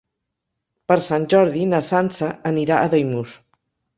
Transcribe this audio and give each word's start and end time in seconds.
Per 0.91 0.95
Sant 1.07 1.27
Jordi 1.33 1.67
na 1.75 1.83
Sança 1.89 2.31
anirà 2.53 2.79
a 2.87 2.91
Daimús. 2.95 3.37